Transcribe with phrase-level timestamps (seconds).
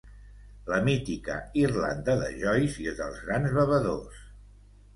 [0.69, 4.21] La mítica Irlanda de Joyce i dels grans bevedors.